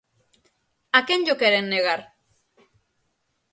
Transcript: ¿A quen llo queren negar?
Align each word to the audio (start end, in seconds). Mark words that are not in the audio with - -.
¿A 0.97 0.99
quen 1.07 1.21
llo 1.25 1.39
queren 1.41 1.65
negar? 1.73 2.01